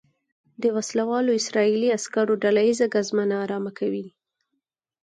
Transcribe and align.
د 0.61 0.63
وسلوالو 0.77 1.31
اسرائیلي 1.41 1.89
عسکرو 1.97 2.33
ډله 2.43 2.61
ییزه 2.67 2.87
ګزمه 2.93 3.23
نا 3.29 3.37
ارامه 3.45 3.71
کوي. 3.79 4.07